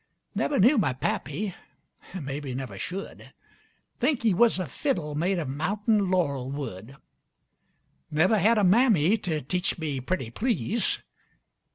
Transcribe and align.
Never 0.33 0.57
knew 0.59 0.79
my 0.79 0.93
pappy, 0.93 1.53
mebbe 2.19 2.55
never 2.55 2.79
should. 2.79 3.31
Think 3.99 4.23
he 4.23 4.33
was 4.33 4.57
a 4.57 4.65
fiddle 4.65 5.13
made 5.13 5.37
of 5.37 5.47
mountain 5.47 6.09
laurel 6.09 6.49
wood. 6.49 6.95
Never 8.09 8.39
had 8.39 8.57
a 8.57 8.63
mammy 8.63 9.15
to 9.19 9.41
teach 9.43 9.77
me 9.77 9.99
pretty 10.01 10.31
please. 10.31 11.03